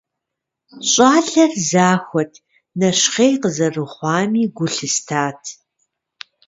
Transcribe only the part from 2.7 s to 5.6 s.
нэщхъей къызэрыхъуами гу лъыстат.